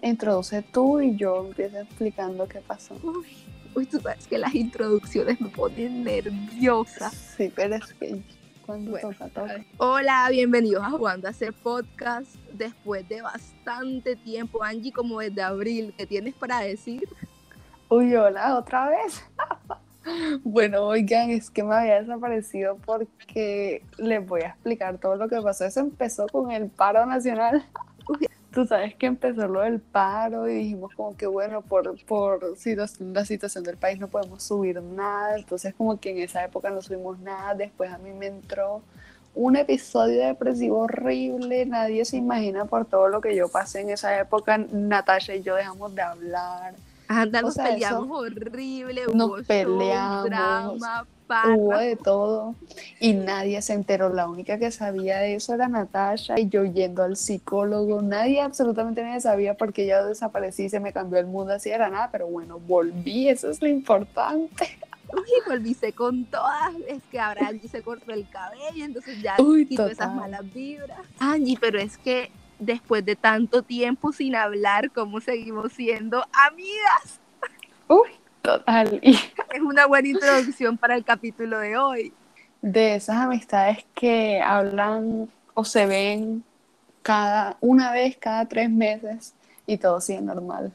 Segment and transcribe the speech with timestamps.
[0.00, 2.94] Introduce tú y yo empiezo explicando qué pasó.
[3.02, 3.26] Uy,
[3.74, 7.10] uy, tú sabes que las introducciones me ponen nerviosa.
[7.10, 8.22] Sí, pero es que
[8.64, 9.62] cuando Bueno, toca, toca.
[9.76, 14.64] Hola, bienvenidos a Jugando a hacer podcast después de bastante tiempo.
[14.64, 17.06] Angie, como desde abril, ¿qué tienes para decir?
[17.90, 19.22] Uy, hola, otra vez.
[20.44, 25.42] bueno, oigan, es que me había desaparecido porque les voy a explicar todo lo que
[25.42, 25.66] pasó.
[25.66, 27.66] Eso empezó con el paro nacional.
[28.54, 32.40] Tú sabes que empezó lo del paro y dijimos como que bueno, por, por
[33.00, 35.36] la situación del país no podemos subir nada.
[35.36, 37.54] Entonces como que en esa época no subimos nada.
[37.54, 38.82] Después a mí me entró
[39.34, 41.66] un episodio depresivo horrible.
[41.66, 44.56] Nadie se imagina por todo lo que yo pasé en esa época.
[44.58, 46.74] Natasha y yo dejamos de hablar.
[47.08, 50.80] Anda, O nos sea, eso- peleamos horrible, Nos show, peleamos,
[51.28, 52.54] Hubo de todo
[53.00, 54.12] y nadie se enteró.
[54.12, 58.02] La única que sabía de eso era Natasha y yo yendo al psicólogo.
[58.02, 62.10] Nadie, absolutamente nadie sabía porque ya desaparecí se me cambió el mundo así era nada.
[62.12, 64.78] Pero bueno, volví, eso es lo importante.
[65.12, 66.74] Uy, volvíse con todas.
[66.88, 71.00] Es que ahora Angie se cortó el cabello, entonces ya Uy, quitó esas malas vibras.
[71.18, 77.20] Angie, pero es que después de tanto tiempo sin hablar, ¿cómo seguimos siendo amigas?
[77.88, 78.10] Uy,
[78.44, 79.00] total.
[79.02, 79.12] Y
[79.54, 82.12] Es una buena introducción para el capítulo de hoy.
[82.62, 86.44] de esas amistades que hablan o se ven
[87.02, 89.34] cada una vez cada tres meses
[89.66, 90.72] y todo sigue normal.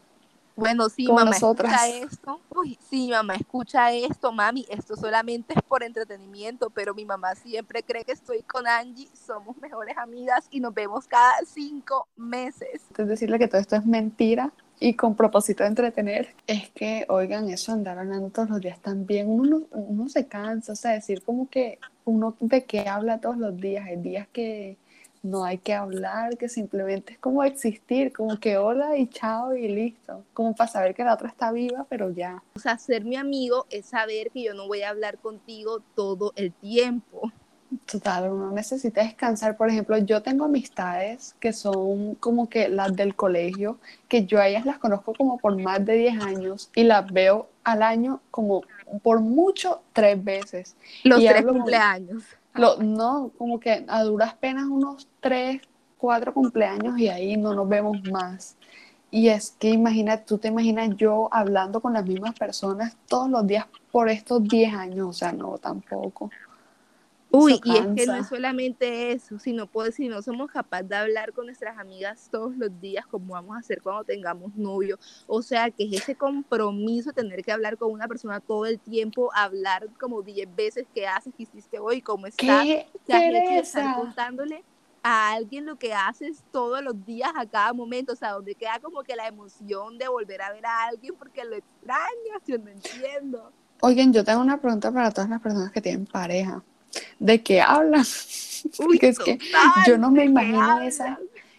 [0.55, 1.71] Bueno, sí, Como mamá nosotras.
[1.71, 2.41] escucha esto.
[2.49, 4.65] Uy, sí, mamá escucha esto, mami.
[4.69, 9.07] Esto solamente es por entretenimiento, pero mi mamá siempre cree que estoy con Angie.
[9.13, 12.81] Somos mejores amigas y nos vemos cada cinco meses.
[12.97, 16.29] Es decirle que todo esto es mentira y con propósito de entretener.
[16.47, 20.73] Es que, oigan, eso andar hablando todos los días también, uno, no- uno se cansa,
[20.73, 24.77] o sea, decir como que uno de qué habla todos los días, hay días que
[25.21, 29.67] no hay que hablar, que simplemente es como existir, como que hola y chao y
[29.67, 32.41] listo, como para saber que la otra está viva, pero ya.
[32.55, 36.31] O sea, ser mi amigo es saber que yo no voy a hablar contigo todo
[36.37, 37.33] el tiempo.
[37.91, 39.57] Total, uno necesita descansar.
[39.57, 44.47] Por ejemplo, yo tengo amistades que son como que las del colegio, que yo a
[44.47, 48.61] ellas las conozco como por más de 10 años y las veo al año como
[49.01, 50.75] por mucho tres veces.
[51.03, 52.23] Los Y tres cumpleaños.
[52.53, 55.61] Lo, no, como que a duras penas unos tres,
[55.97, 58.55] cuatro cumpleaños y ahí no nos vemos más.
[59.09, 63.47] Y es que imagina, tú te imaginas yo hablando con las mismas personas todos los
[63.47, 66.29] días por estos 10 años, o sea, no, tampoco.
[67.31, 70.95] Uy, y es que no es solamente eso, sino pues, si no somos capaces de
[70.95, 74.97] hablar con nuestras amigas todos los días, como vamos a hacer cuando tengamos novio.
[75.27, 79.29] O sea, que es ese compromiso tener que hablar con una persona todo el tiempo,
[79.35, 83.95] hablar como 10 veces qué haces, qué hiciste hoy, cómo estás, ¡Qué estar pereza!
[83.95, 84.63] contándole
[85.03, 88.79] a alguien lo que haces todos los días a cada momento, o sea, donde queda
[88.81, 92.69] como que la emoción de volver a ver a alguien porque lo extrañas, yo no
[92.69, 93.51] entiendo.
[93.81, 96.63] Oigan, yo tengo una pregunta para todas las personas que tienen pareja.
[97.19, 98.05] ¿De qué hablan?
[98.79, 99.39] Uy, es que
[99.87, 100.81] yo no me ¿de qué imagino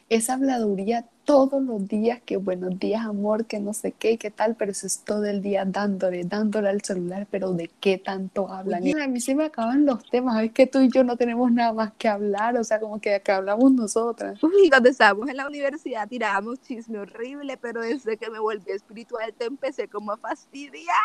[0.09, 4.57] esa, habladuría todos los días, que buenos días, amor, que no sé qué, qué tal,
[4.57, 8.85] pero eso es todo el día dándole, dándole al celular, pero ¿de qué tanto hablan?
[8.85, 11.53] Y a mí se me acaban los temas, es que tú y yo no tenemos
[11.53, 14.43] nada más que hablar, o sea, como que acá hablamos nosotras.
[14.43, 19.33] Uy, cuando estábamos en la universidad tirábamos chisme horrible, pero desde que me volví espiritual
[19.33, 20.97] te empecé como a fastidiar.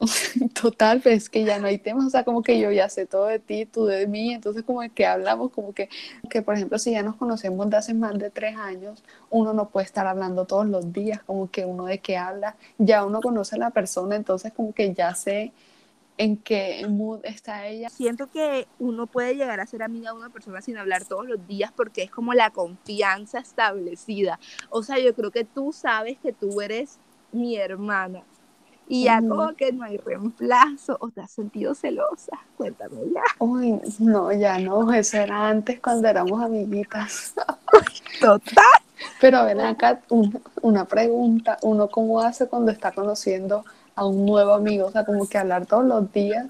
[0.60, 3.06] Total, pero es que ya no hay temas, o sea, como que yo ya sé
[3.06, 5.88] todo de ti, tú de mí, entonces como que hablamos, como que,
[6.30, 9.68] que por ejemplo, si ya nos conocemos de hace más de tres años, uno no
[9.68, 13.56] puede estar hablando todos los días, como que uno de qué habla, ya uno conoce
[13.56, 15.52] a la persona, entonces como que ya sé
[16.18, 17.88] en qué mood está ella.
[17.88, 21.46] Siento que uno puede llegar a ser amiga de una persona sin hablar todos los
[21.46, 24.38] días porque es como la confianza establecida.
[24.68, 26.98] O sea, yo creo que tú sabes que tú eres
[27.32, 28.24] mi hermana.
[28.88, 33.22] Y ya como que no hay reemplazo, o te has sentido celosa, cuéntame ya.
[33.40, 37.34] Uy, no, ya no, eso era antes cuando éramos amiguitas.
[38.20, 38.64] Total.
[39.18, 43.64] Pero ven acá, un- una pregunta, ¿uno cómo hace cuando está conociendo
[43.94, 44.86] a un nuevo amigo?
[44.86, 46.46] O sea, como que hablar todos los días,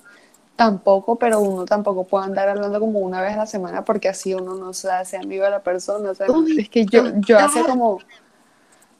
[0.56, 4.34] tampoco, pero uno tampoco puede andar hablando como una vez a la semana porque así
[4.34, 6.10] uno no se hace amigo de la persona.
[6.10, 7.98] O sea, Uy, es que yo, yo hace como,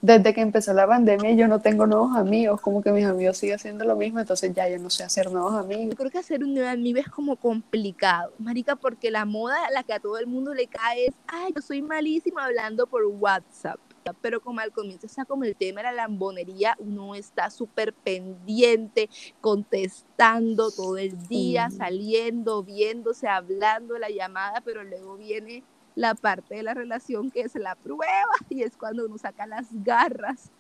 [0.00, 3.56] desde que empezó la pandemia, yo no tengo nuevos amigos, como que mis amigos siguen
[3.56, 5.86] haciendo lo mismo, entonces ya yo no sé hacer nuevos amigos.
[5.90, 9.70] Yo creo que hacer un nuevo amigo es como complicado, marica, porque la moda a
[9.72, 13.04] la que a todo el mundo le cae es, ay, yo soy malísima hablando por
[13.06, 13.78] WhatsApp.
[14.22, 19.10] Pero como al comienzo está como el tema de la lambonería, uno está súper pendiente,
[19.40, 21.72] contestando todo el día, Mm.
[21.72, 25.62] saliendo, viéndose, hablando la llamada, pero luego viene
[25.98, 28.06] la parte de la relación que es la prueba
[28.48, 30.52] y es cuando uno saca las garras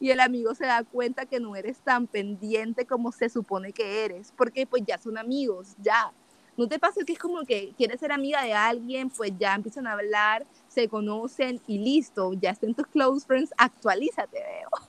[0.00, 4.04] y el amigo se da cuenta que no eres tan pendiente como se supone que
[4.06, 6.12] eres, porque pues ya son amigos, ya.
[6.56, 9.86] ¿No te pasa que es como que quieres ser amiga de alguien, pues ya empiezan
[9.86, 14.85] a hablar, se conocen y listo, ya estén tus close friends, actualízate, veo.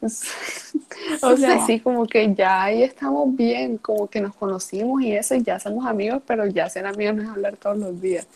[1.22, 5.34] o sea, sí, como que ya ahí estamos bien, como que nos conocimos y eso,
[5.34, 8.26] y ya somos amigos, pero ya ser amigos no es hablar todos los días.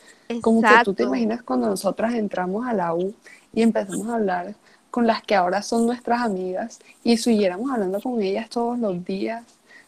[0.40, 3.14] Como que tú te imaginas cuando nosotras entramos a la U
[3.52, 4.54] y empezamos a hablar
[4.90, 9.42] con las que ahora son nuestras amigas y siguiéramos hablando con ellas todos los días,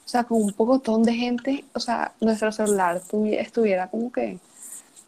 [0.04, 3.00] o sea, con un pocotón de gente, o sea, nuestro celular
[3.38, 4.38] estuviera como que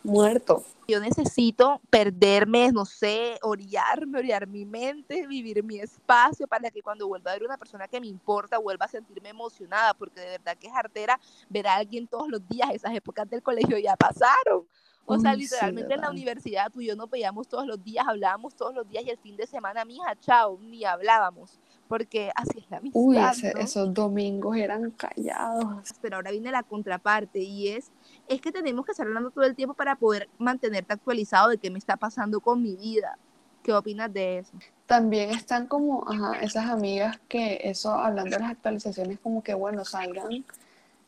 [0.06, 0.64] muerto.
[0.88, 7.08] Yo necesito perderme, no sé, orillarme, orillar mi mente, vivir mi espacio para que cuando
[7.08, 10.56] vuelva a ver una persona que me importa, vuelva a sentirme emocionada, porque de verdad
[10.56, 11.18] que es artera
[11.48, 14.64] ver a alguien todos los días, esas épocas del colegio ya pasaron.
[15.08, 18.54] O sea, literalmente en la universidad tú y yo nos veíamos todos los días, hablábamos
[18.56, 22.70] todos los días y el fin de semana, mija, chao, ni hablábamos, porque así es
[22.70, 23.00] la amistad.
[23.00, 23.18] Uy,
[23.58, 25.94] esos domingos eran callados.
[26.00, 27.90] Pero ahora viene la contraparte y es,
[28.28, 31.70] es que tenemos que estar hablando todo el tiempo para poder mantenerte actualizado de qué
[31.70, 33.18] me está pasando con mi vida.
[33.62, 34.52] ¿Qué opinas de eso?
[34.86, 39.84] También están como, ajá, esas amigas que eso, hablando de las actualizaciones, como que, bueno,
[39.84, 40.44] salgan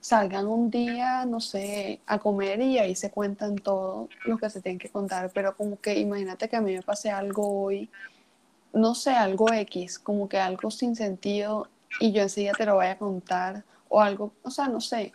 [0.00, 4.60] salgan un día, no sé, a comer y ahí se cuentan todo lo que se
[4.60, 7.90] tienen que contar, pero como que imagínate que a mí me pase algo hoy,
[8.72, 11.68] no sé, algo X, como que algo sin sentido
[12.00, 15.12] y yo enseguida te lo voy a contar o algo, o sea, no sé,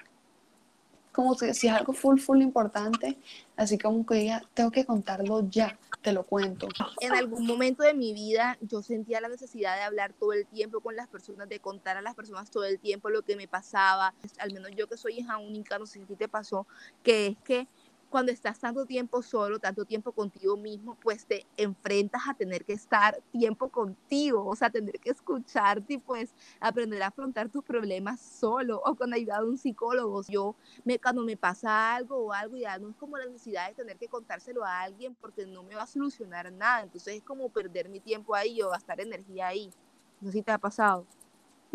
[1.12, 3.18] como si, si es algo full, full importante,
[3.56, 6.68] así como que diga, tengo que contarlo ya, te lo cuento.
[7.00, 10.82] En algún momento de mi vida yo sentía la necesidad de hablar todo el tiempo
[10.82, 14.14] con las personas, de contar a las personas todo el tiempo lo que me pasaba,
[14.40, 16.68] al menos yo que soy hija única, no sé si te pasó,
[17.04, 17.68] que es que
[18.14, 22.74] cuando estás tanto tiempo solo, tanto tiempo contigo mismo, pues te enfrentas a tener que
[22.74, 28.22] estar tiempo contigo, o sea, tener que escucharte y pues aprender a afrontar tus problemas
[28.22, 30.22] solo o con ayuda de un psicólogo.
[30.30, 30.56] Yo,
[30.86, 33.98] me, cuando me pasa algo o algo, ya no es como la necesidad de tener
[33.98, 37.90] que contárselo a alguien porque no me va a solucionar nada, entonces es como perder
[37.90, 39.74] mi tiempo ahí o gastar energía ahí.
[40.22, 41.08] No sé si te ha pasado.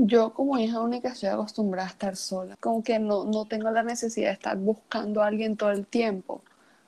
[0.01, 3.83] Yo como hija única estoy acostumbrada a estar sola, como que no, no tengo la
[3.83, 6.41] necesidad de estar buscando a alguien todo el tiempo,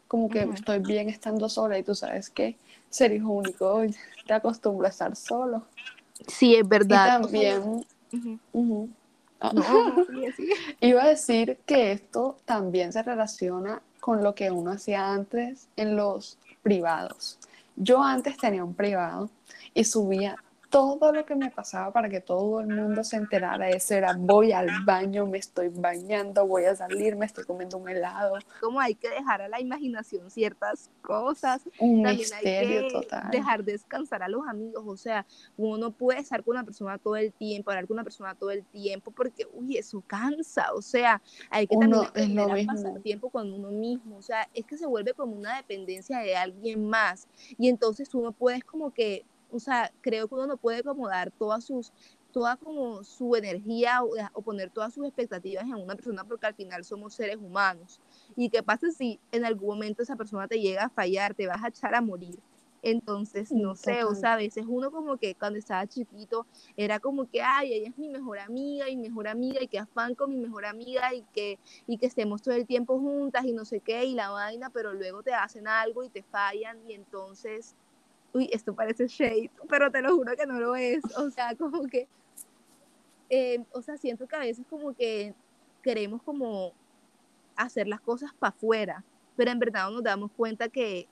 [0.07, 2.57] como que estoy bien estando sola y tú sabes que
[2.89, 3.83] ser hijo único
[4.27, 5.65] te acostumbra a estar solo.
[6.29, 7.19] Sí, es verdad.
[7.19, 7.85] Y también...
[10.81, 15.97] Iba a decir que esto también se relaciona con lo que uno hacía antes en
[15.97, 17.39] los privados.
[17.75, 19.31] Yo antes tenía un privado
[19.75, 20.37] y subía
[20.71, 23.69] todo lo que me pasaba para que todo el mundo se enterara.
[23.69, 27.89] Eso era, voy al baño, me estoy bañando, voy a salir, me estoy comiendo un
[27.89, 28.39] helado.
[28.61, 31.63] Como hay que dejar a la imaginación ciertas cosas.
[31.81, 33.31] Un misterio total.
[33.33, 34.85] Dejar descansar a los amigos.
[34.87, 35.27] O sea,
[35.57, 38.53] uno no puede estar con una persona todo el tiempo, hablar con una persona todo
[38.53, 40.73] el tiempo, porque, uy, eso cansa.
[40.75, 41.21] O sea,
[41.51, 44.19] hay que también pasar tiempo con uno mismo.
[44.19, 47.27] O sea, es que se vuelve como una dependencia de alguien más.
[47.59, 51.09] Y entonces tú no puedes como que o sea, creo que uno no puede como
[51.09, 51.93] dar todas sus,
[52.33, 56.85] toda como su energía o, poner todas sus expectativas en una persona porque al final
[56.85, 58.01] somos seres humanos.
[58.37, 61.63] ¿Y qué pasa si en algún momento esa persona te llega a fallar, te vas
[61.63, 62.39] a echar a morir?
[62.83, 66.47] Entonces, no sé, o sea, a veces uno como que cuando estaba chiquito
[66.77, 70.15] era como que, ay, ella es mi mejor amiga y mejor amiga y que afán
[70.15, 73.67] con mi mejor amiga y que, y que estemos todo el tiempo juntas y no
[73.67, 77.75] sé qué y la vaina, pero luego te hacen algo y te fallan y entonces
[78.33, 81.03] uy, esto parece shade, pero te lo juro que no lo es.
[81.17, 82.09] O sea, como que,
[83.29, 85.35] eh, o sea, siento que a veces como que
[85.83, 86.73] queremos como
[87.57, 89.05] hacer las cosas para afuera,
[89.37, 91.09] pero en verdad nos damos cuenta que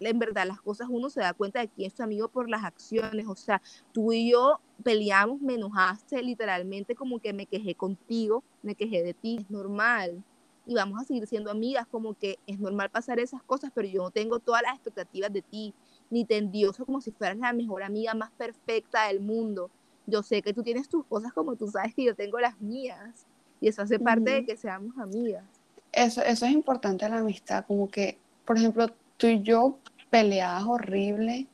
[0.00, 2.64] en verdad las cosas uno se da cuenta de quién es tu amigo por las
[2.64, 3.60] acciones, o sea,
[3.92, 9.12] tú y yo peleamos, me enojaste, literalmente como que me quejé contigo, me quejé de
[9.12, 10.24] ti, es normal,
[10.66, 14.02] y vamos a seguir siendo amigas, como que es normal pasar esas cosas, pero yo
[14.02, 15.74] no tengo todas las expectativas de ti,
[16.10, 19.70] ni te endioso como si fueras la mejor amiga más perfecta del mundo.
[20.06, 23.26] Yo sé que tú tienes tus cosas como tú sabes que yo tengo las mías.
[23.60, 25.44] Y eso hace parte de que seamos amigas.
[25.92, 31.46] Eso, eso es importante la amistad, como que, por ejemplo, tú y yo peleabas horrible.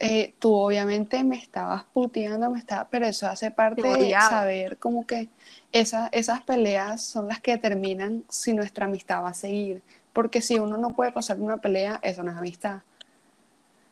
[0.00, 5.04] Eh, tú obviamente me estabas puteando, me estaba, pero eso hace parte de saber como
[5.04, 5.28] que
[5.72, 9.82] esas esas peleas son las que determinan si nuestra amistad va a seguir.
[10.12, 12.82] Porque si uno no puede pasar una pelea, eso no es amistad.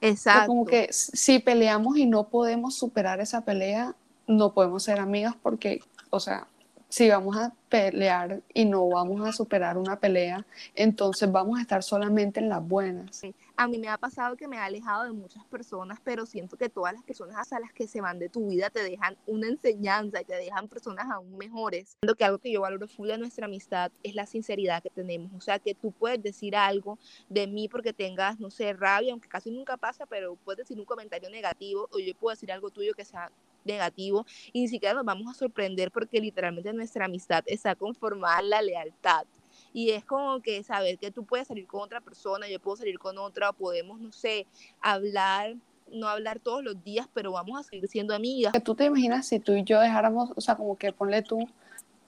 [0.01, 0.49] Exacto.
[0.49, 3.95] como que si peleamos y no podemos superar esa pelea,
[4.27, 6.47] no podemos ser amigas porque, o sea,
[6.89, 11.83] si vamos a pelear y no vamos a superar una pelea, entonces vamos a estar
[11.83, 13.23] solamente en las buenas.
[13.59, 16.69] A mí me ha pasado que me he alejado de muchas personas, pero siento que
[16.69, 20.21] todas las personas a las que se van de tu vida te dejan una enseñanza
[20.21, 21.97] y te dejan personas aún mejores.
[22.01, 25.33] Siento que algo que yo valoro full de nuestra amistad es la sinceridad que tenemos.
[25.35, 26.99] O sea, que tú puedes decir algo
[27.31, 30.85] de mí porque tengas, no sé, rabia, aunque casi nunca pasa, pero puedes decir un
[30.85, 33.31] comentario negativo o yo puedo decir algo tuyo que sea
[33.67, 38.51] negativo y ni siquiera nos vamos a sorprender porque literalmente nuestra amistad está conformada en
[38.51, 39.25] la lealtad.
[39.73, 42.99] Y es como que saber que tú puedes salir con otra persona, yo puedo salir
[42.99, 44.47] con otra, podemos, no sé,
[44.81, 45.55] hablar,
[45.91, 48.53] no hablar todos los días, pero vamos a seguir siendo amigas.
[48.65, 51.47] ¿Tú te imaginas si tú y yo dejáramos, o sea, como que ponle tú,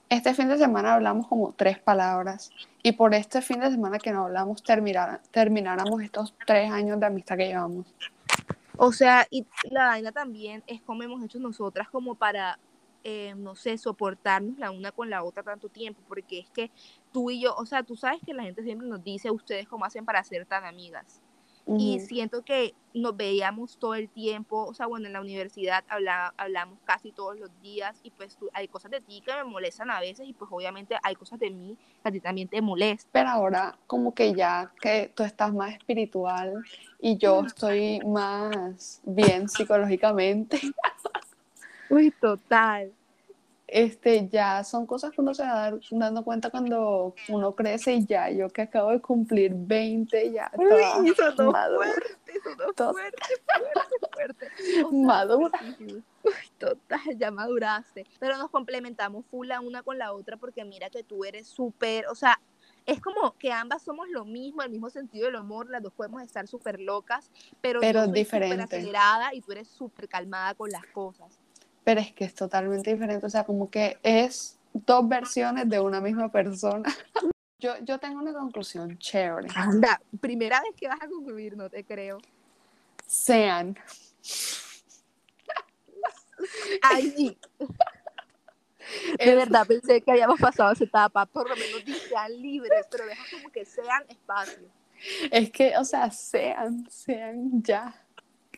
[0.09, 2.49] este fin de semana hablamos como tres palabras
[2.81, 7.37] y por este fin de semana que no hablamos termináramos estos tres años de amistad
[7.37, 7.85] que llevamos?
[8.81, 12.57] O sea, y la vaina también es como hemos hecho nosotras como para,
[13.03, 16.71] eh, no sé, soportarnos la una con la otra tanto tiempo, porque es que
[17.11, 19.83] tú y yo, o sea, tú sabes que la gente siempre nos dice, ustedes cómo
[19.83, 21.21] hacen para ser tan amigas.
[21.77, 26.79] Y siento que nos veíamos todo el tiempo, o sea, bueno, en la universidad hablamos
[26.85, 30.27] casi todos los días y pues hay cosas de ti que me molestan a veces
[30.27, 33.09] y pues obviamente hay cosas de mí que a ti también te molestan.
[33.11, 36.63] Pero ahora como que ya que tú estás más espiritual
[36.99, 40.59] y yo estoy más bien psicológicamente.
[41.89, 42.91] Uy, total
[43.71, 48.29] este, ya son cosas que uno se va dando cuenta cuando uno crece y ya,
[48.29, 51.87] yo que acabo de cumplir 20, ya Uy, toda madura.
[51.87, 53.23] Fuerte, fuerte,
[54.13, 54.95] fuerte, fuerte.
[54.95, 55.59] madura.
[55.79, 58.05] Uy, total, ya maduraste.
[58.19, 62.07] Pero nos complementamos full la una con la otra porque mira que tú eres súper,
[62.07, 62.39] o sea,
[62.85, 66.23] es como que ambas somos lo mismo, el mismo sentido del amor, las dos podemos
[66.23, 67.29] estar súper locas,
[67.61, 68.63] pero, pero yo diferente.
[68.63, 71.39] acelerada y tú eres súper calmada con las cosas
[71.83, 76.01] pero es que es totalmente diferente, o sea, como que es dos versiones de una
[76.01, 76.83] misma persona.
[77.61, 79.49] Yo, yo tengo una conclusión chévere.
[79.53, 82.17] Anda, primera vez que vas a concluir, no te creo.
[83.05, 83.77] Sean.
[86.81, 87.37] Ay,
[89.17, 93.23] de verdad pensé que habíamos pasado esa etapa, por lo menos sean libres, pero deja
[93.31, 94.69] como que sean espacio.
[95.31, 97.93] Es que, o sea, sean, sean ya.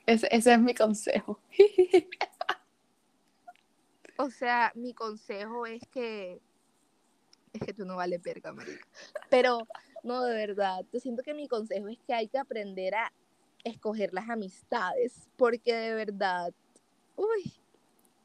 [0.05, 1.39] Ese, ese es mi consejo.
[4.21, 6.39] O sea, mi consejo es que.
[7.53, 8.87] Es que tú no vales verga, marica.
[9.29, 9.67] Pero,
[10.03, 10.85] no, de verdad.
[10.93, 13.11] Yo siento que mi consejo es que hay que aprender a
[13.63, 15.27] escoger las amistades.
[15.37, 16.53] Porque de verdad.
[17.15, 17.53] Uy,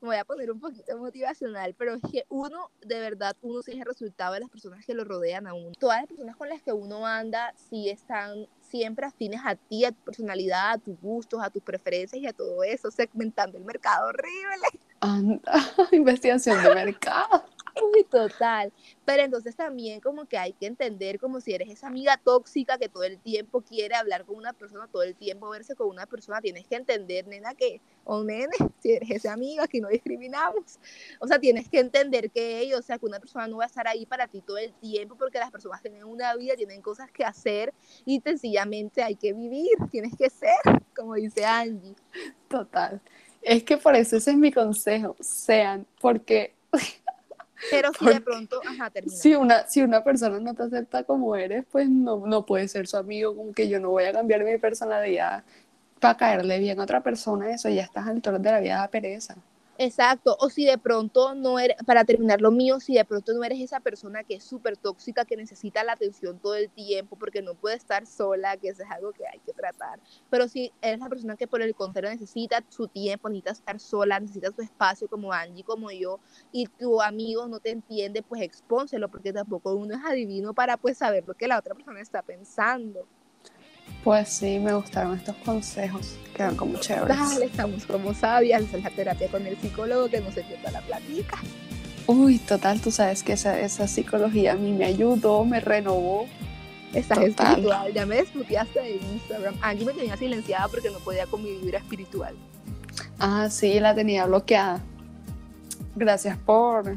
[0.00, 3.72] me voy a poner un poquito motivacional, pero es que uno, de verdad, uno sí
[3.72, 5.72] es el resultado de las personas que lo rodean a uno.
[5.78, 9.92] Todas las personas con las que uno anda sí están siempre afines a ti, a
[9.92, 14.08] tu personalidad, a tus gustos, a tus preferencias y a todo eso, segmentando el mercado
[14.08, 14.85] horrible.
[15.00, 15.40] Anda,
[15.92, 17.44] investigación de mercado.
[17.82, 18.72] Uy, total.
[19.04, 22.88] Pero entonces también como que hay que entender como si eres esa amiga tóxica que
[22.88, 26.40] todo el tiempo quiere hablar con una persona, todo el tiempo verse con una persona,
[26.40, 28.48] tienes que entender, nena, que, o nene,
[28.80, 30.78] si eres esa amiga que no discriminamos.
[31.20, 33.66] O sea, tienes que entender que ellos, o sea, que una persona no va a
[33.66, 37.10] estar ahí para ti todo el tiempo porque las personas tienen una vida, tienen cosas
[37.10, 37.74] que hacer
[38.06, 40.56] y sencillamente hay que vivir, tienes que ser,
[40.94, 41.94] como dice Angie.
[42.48, 43.02] Total.
[43.46, 46.52] Es que por eso ese es mi consejo, sean, porque...
[47.70, 49.16] Pero si de pronto, ajá, termina.
[49.16, 52.88] Si una, si una persona no te acepta como eres, pues no, no puede ser
[52.88, 55.44] su amigo, como que yo no voy a cambiar mi personalidad
[56.00, 58.88] para caerle bien a otra persona, eso ya estás al torno de la vida de
[58.88, 59.36] pereza.
[59.78, 63.44] Exacto, o si de pronto no eres, para terminar lo mío, si de pronto no
[63.44, 67.42] eres esa persona que es súper tóxica, que necesita la atención todo el tiempo porque
[67.42, 70.98] no puede estar sola, que eso es algo que hay que tratar, pero si eres
[71.00, 75.08] la persona que por el contrario necesita su tiempo, necesita estar sola, necesita su espacio
[75.08, 79.94] como Angie, como yo, y tu amigo no te entiende, pues expónselo porque tampoco uno
[79.94, 83.06] es adivino para pues saber lo que la otra persona está pensando.
[84.04, 87.16] Pues sí, me gustaron estos consejos, quedan como chéveres.
[87.16, 91.38] Dale, estamos como sabias, es la terapia con el psicólogo que nos entienda la platica.
[92.06, 96.26] Uy, total, tú sabes que esa, esa psicología a mí me ayudó, me renovó.
[96.94, 99.56] Estás espiritual, ya me desmuteaste de Instagram.
[99.60, 102.34] Angie me tenía silenciada porque no podía con mi vibra espiritual.
[103.18, 104.82] Ah, sí, la tenía bloqueada
[105.96, 106.96] gracias por,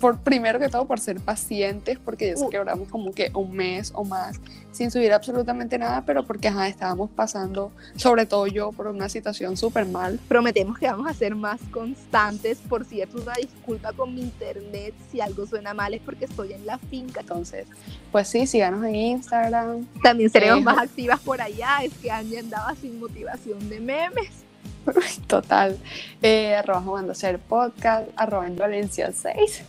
[0.00, 2.50] por, primero que todo, por ser pacientes, porque ya sé uh.
[2.50, 4.40] que oramos como que un mes o más
[4.72, 9.56] sin subir absolutamente nada, pero porque ajá, estábamos pasando, sobre todo yo, por una situación
[9.56, 10.20] súper mal.
[10.28, 12.58] Prometemos que vamos a ser más constantes.
[12.68, 14.94] Por cierto, una disculpa con mi internet.
[15.10, 17.20] Si algo suena mal es porque estoy en la finca.
[17.20, 17.66] Entonces,
[18.12, 19.86] pues sí, síganos en Instagram.
[20.02, 21.78] También seremos eh, más activas por allá.
[21.82, 24.44] Es que Angie andaba sin motivación de memes.
[25.26, 25.78] Total.
[26.22, 29.62] Eh, arroba jugando a ser podcast, arroba en Valencia 6.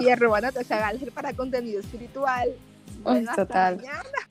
[0.00, 2.50] Y arroba Natasha Galger para contenido espiritual.
[3.04, 3.76] Uy, total.
[3.76, 4.27] Mañana.